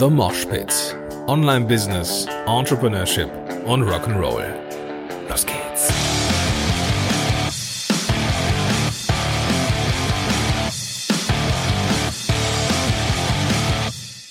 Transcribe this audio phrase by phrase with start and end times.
[0.00, 0.96] The Mosh Pit.
[1.26, 3.28] Online Business, Entrepreneurship
[3.66, 4.46] und Rock'n'Roll.
[5.28, 5.92] Los geht's.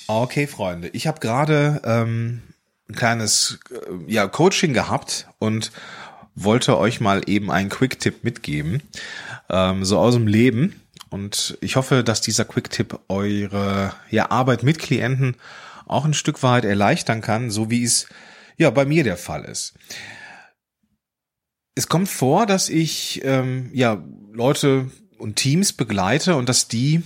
[0.08, 2.42] Okay, Freunde, ich habe gerade ähm,
[2.90, 5.72] ein kleines äh, ja, Coaching gehabt und
[6.34, 8.82] wollte euch mal eben einen Quick-Tipp mitgeben,
[9.52, 10.82] ähm, so aus dem Leben.
[11.10, 15.36] Und ich hoffe, dass dieser Quick-Tipp eure ja, Arbeit mit Klienten
[15.88, 18.08] auch ein Stück weit erleichtern kann, so wie es
[18.58, 19.74] ja bei mir der Fall ist.
[21.76, 27.04] Es kommt vor, dass ich ähm, ja Leute und Teams begleite und dass die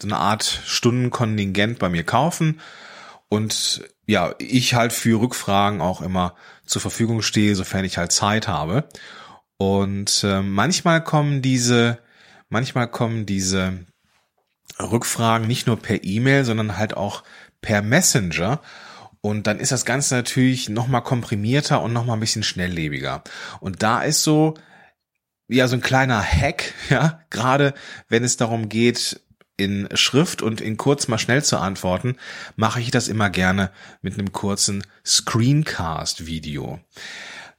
[0.00, 2.60] so eine Art Stundenkontingent bei mir kaufen
[3.28, 6.34] und ja, ich halt für Rückfragen auch immer
[6.66, 8.88] zur Verfügung stehe, sofern ich halt Zeit habe.
[9.56, 11.98] Und äh, manchmal kommen diese,
[12.50, 13.86] manchmal kommen diese
[14.78, 17.24] Rückfragen nicht nur per E-Mail, sondern halt auch
[17.60, 18.60] per Messenger.
[19.22, 23.22] Und dann ist das Ganze natürlich nochmal komprimierter und nochmal ein bisschen schnelllebiger.
[23.60, 24.54] Und da ist so,
[25.48, 27.74] ja, so ein kleiner Hack, ja, gerade
[28.08, 29.20] wenn es darum geht,
[29.56, 32.16] in Schrift und in kurz mal schnell zu antworten,
[32.56, 36.80] mache ich das immer gerne mit einem kurzen Screencast-Video.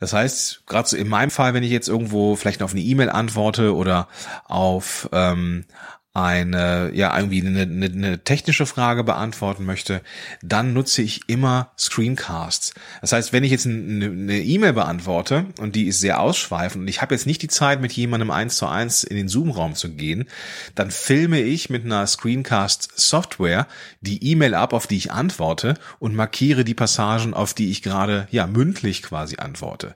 [0.01, 3.11] Das heißt, gerade so in meinem Fall, wenn ich jetzt irgendwo vielleicht auf eine E-Mail
[3.11, 4.07] antworte oder
[4.45, 5.65] auf ähm,
[6.13, 10.01] eine, ja, irgendwie eine, eine, eine technische Frage beantworten möchte,
[10.41, 12.73] dann nutze ich immer Screencasts.
[12.99, 17.01] Das heißt, wenn ich jetzt eine E-Mail beantworte und die ist sehr ausschweifend und ich
[17.01, 20.27] habe jetzt nicht die Zeit, mit jemandem eins zu eins in den Zoom-Raum zu gehen,
[20.75, 23.67] dann filme ich mit einer Screencast-Software
[24.01, 28.27] die E-Mail ab, auf die ich antworte und markiere die Passagen, auf die ich gerade,
[28.31, 29.95] ja, mündlich quasi antworte.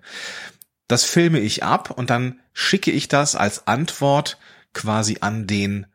[0.88, 4.38] Das filme ich ab und dann schicke ich das als Antwort
[4.72, 5.88] quasi an den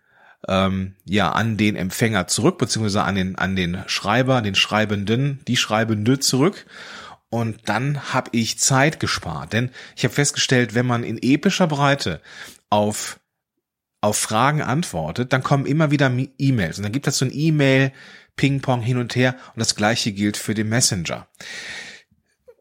[0.48, 5.56] ähm, ja an den Empfänger zurück, beziehungsweise an den, an den Schreiber, den Schreibenden, die
[5.56, 6.66] Schreibende zurück.
[7.28, 9.52] Und dann habe ich Zeit gespart.
[9.52, 12.20] Denn ich habe festgestellt, wenn man in epischer Breite
[12.70, 13.20] auf
[14.00, 16.78] auf Fragen antwortet, dann kommen immer wieder E-Mails.
[16.78, 17.92] Und dann gibt es so ein E-Mail,
[18.36, 19.36] Ping-Pong hin und her.
[19.54, 21.28] Und das gleiche gilt für den Messenger.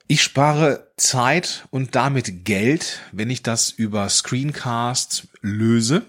[0.07, 6.03] Ich spare Zeit und damit Geld, wenn ich das über Screencasts löse.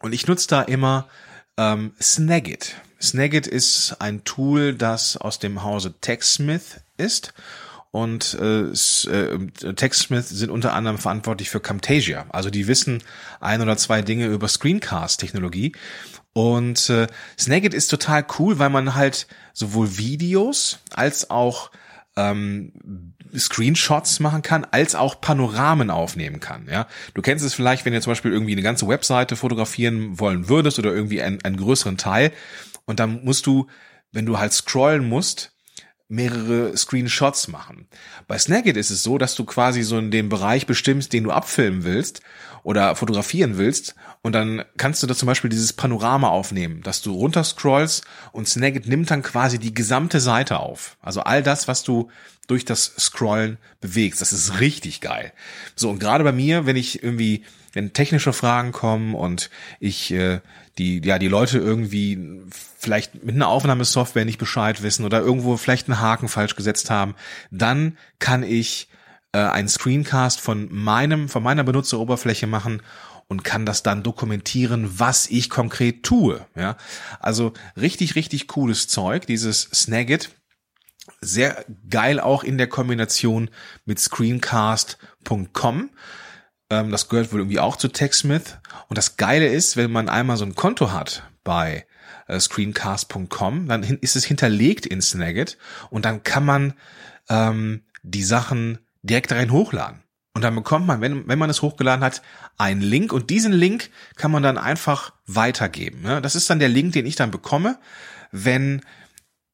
[0.00, 1.08] Und ich nutze da immer
[1.56, 2.76] ähm, Snagit.
[3.00, 7.34] Snagit ist ein Tool, das aus dem Hause TechSmith ist.
[7.90, 12.26] Und äh, äh, TechSmith sind unter anderem verantwortlich für Camtasia.
[12.28, 13.02] Also die wissen
[13.40, 15.72] ein oder zwei Dinge über Screencast-Technologie.
[16.34, 17.06] Und äh,
[17.38, 21.70] Snagit ist total cool, weil man halt sowohl Videos als auch
[22.16, 22.72] ähm,
[23.36, 26.66] Screenshots machen kann, als auch Panoramen aufnehmen kann.
[26.70, 30.48] Ja, du kennst es vielleicht, wenn du zum Beispiel irgendwie eine ganze Webseite fotografieren wollen
[30.48, 32.32] würdest oder irgendwie einen, einen größeren Teil
[32.86, 33.66] und dann musst du,
[34.12, 35.55] wenn du halt scrollen musst,
[36.08, 37.88] mehrere Screenshots machen.
[38.28, 41.32] Bei Snagit ist es so, dass du quasi so in dem Bereich bestimmst, den du
[41.32, 42.20] abfilmen willst
[42.62, 47.12] oder fotografieren willst und dann kannst du da zum Beispiel dieses Panorama aufnehmen, dass du
[47.12, 50.96] runterscrollst und Snagit nimmt dann quasi die gesamte Seite auf.
[51.00, 52.08] Also all das, was du
[52.46, 54.20] durch das Scrollen bewegst.
[54.20, 55.32] Das ist richtig geil.
[55.74, 60.40] So, und gerade bei mir, wenn ich irgendwie, wenn technische Fragen kommen und ich äh,
[60.78, 65.88] die, ja, die Leute irgendwie vielleicht mit einer Aufnahmesoftware nicht Bescheid wissen oder irgendwo vielleicht
[65.88, 67.14] einen Haken falsch gesetzt haben,
[67.50, 68.88] dann kann ich
[69.32, 72.82] äh, einen Screencast von meinem, von meiner Benutzeroberfläche machen
[73.28, 76.46] und kann das dann dokumentieren, was ich konkret tue.
[76.54, 76.76] Ja,
[77.20, 80.30] also richtig, richtig cooles Zeug, dieses Snagit
[81.20, 83.50] sehr geil auch in der Kombination
[83.84, 85.90] mit Screencast.com.
[86.70, 88.58] Ähm, das gehört wohl irgendwie auch zu TechSmith.
[88.88, 91.86] Und das Geile ist, wenn man einmal so ein Konto hat bei
[92.26, 95.58] äh, Screencast.com, dann ist es hinterlegt in Snagit
[95.90, 96.74] und dann kann man
[97.28, 100.02] ähm, die Sachen direkt rein hochladen.
[100.34, 102.20] Und dann bekommt man, wenn, wenn man es hochgeladen hat,
[102.58, 106.02] einen Link und diesen Link kann man dann einfach weitergeben.
[106.02, 106.20] Ne?
[106.20, 107.78] Das ist dann der Link, den ich dann bekomme,
[108.32, 108.82] wenn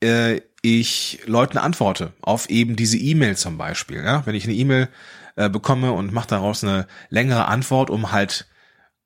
[0.02, 4.02] äh, ich Leuten antworte auf eben diese E-Mail zum Beispiel.
[4.04, 4.24] Ja?
[4.26, 4.88] Wenn ich eine E-Mail
[5.36, 8.46] äh, bekomme und mache daraus eine längere Antwort, um halt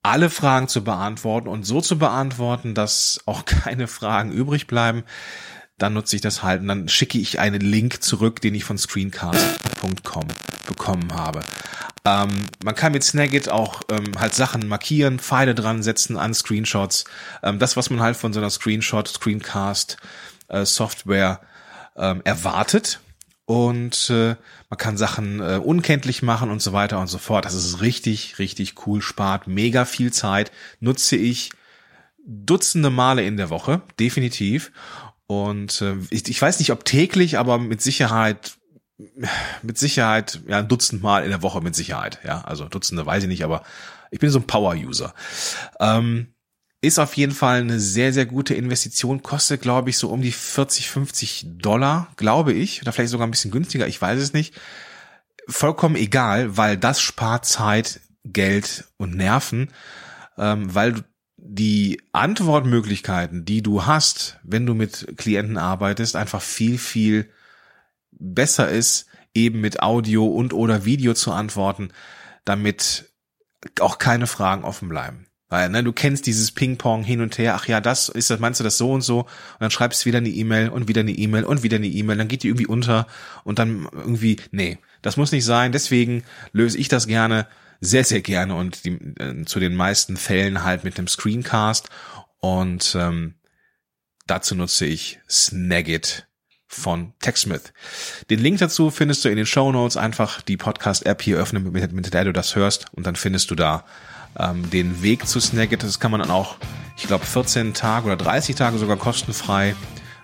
[0.03, 5.05] alle Fragen zu beantworten und so zu beantworten, dass auch keine Fragen übrig bleiben,
[5.79, 8.79] dann nutze ich das halt und dann schicke ich einen Link zurück, den ich von
[8.79, 10.27] screencast.com
[10.67, 11.41] bekommen habe.
[12.05, 17.05] Ähm, man kann mit Snagit auch ähm, halt Sachen markieren, Pfeile dran setzen an Screenshots.
[17.43, 19.99] Ähm, das, was man halt von so einer Screenshot, Screencast
[20.65, 21.41] Software
[21.97, 23.01] ähm, erwartet.
[23.47, 24.35] Und äh,
[24.71, 27.45] man kann Sachen äh, unkenntlich machen und so weiter und so fort.
[27.45, 30.51] Das ist richtig, richtig cool, spart mega viel Zeit,
[30.81, 31.51] nutze ich
[32.29, 34.73] Dutzende Male in der Woche, definitiv.
[35.29, 38.57] Und äh, ich, ich weiß nicht, ob täglich, aber mit Sicherheit,
[39.63, 42.19] mit Sicherheit, ja, ein Dutzend Mal in der Woche mit Sicherheit.
[42.25, 43.63] Ja, also Dutzende weiß ich nicht, aber
[44.11, 45.15] ich bin so ein Power-User.
[45.79, 46.35] Ähm,
[46.87, 49.23] ist auf jeden Fall eine sehr, sehr gute Investition.
[49.23, 52.83] Kostet, glaube ich, so um die 40, 50 Dollar, glaube ich.
[52.83, 54.55] Oder vielleicht sogar ein bisschen günstiger, ich weiß es nicht.
[55.49, 59.71] Vollkommen egal, weil das spart Zeit, Geld und Nerven,
[60.39, 61.05] ähm, weil
[61.37, 67.31] die Antwortmöglichkeiten, die du hast, wenn du mit Klienten arbeitest, einfach viel, viel
[68.11, 71.91] besser ist, eben mit Audio und oder Video zu antworten,
[72.45, 73.11] damit
[73.81, 75.27] auch keine Fragen offen bleiben.
[75.49, 78.59] Weil, ne, du kennst dieses Ping-Pong hin und her, ach ja, das ist das, meinst
[78.59, 79.21] du das so und so?
[79.21, 82.17] Und dann schreibst du wieder eine E-Mail und wieder eine E-Mail und wieder eine E-Mail,
[82.17, 83.07] dann geht die irgendwie unter
[83.45, 87.47] und dann irgendwie, nee, das muss nicht sein, deswegen löse ich das gerne
[87.81, 91.91] sehr, sehr gerne und die, äh, zu den meisten Fällen halt mit einem Screencast.
[92.41, 93.35] Und ähm,
[94.27, 96.27] dazu nutze ich Snagit
[96.67, 97.73] von TechSmith.
[98.31, 99.97] Den Link dazu findest du in den Show Notes.
[99.97, 103.55] Einfach die Podcast-App hier öffnen, mit, mit der du das hörst und dann findest du
[103.55, 103.85] da
[104.39, 105.83] ähm, den Weg zu Snagit.
[105.83, 106.57] Das kann man dann auch,
[106.97, 109.75] ich glaube, 14 Tage oder 30 Tage sogar kostenfrei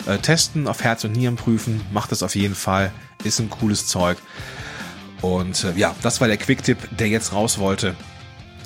[0.06, 1.80] äh, testen, auf Herz und Nieren prüfen.
[1.92, 2.92] Macht das auf jeden Fall.
[3.24, 4.18] Ist ein cooles Zeug.
[5.20, 7.94] Und äh, ja, das war der Quick-Tipp, der jetzt raus wollte.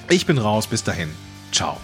[0.08, 1.10] Ich bin raus, bis dahin.
[1.52, 1.78] Ciao.